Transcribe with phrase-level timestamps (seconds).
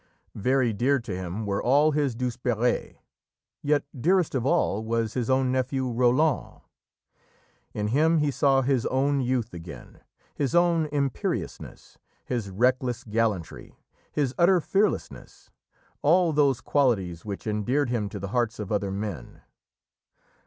[0.33, 2.95] Very dear to him were all his Douzeperes,
[3.61, 6.61] yet dearest of all was his own nephew, Roland.
[7.75, 9.99] In him he saw his own youth again,
[10.33, 13.75] his own imperiousness, his reckless gallantry,
[14.11, 15.51] his utter fearlessness
[16.01, 19.43] all those qualities which endeared him to the hearts of other men.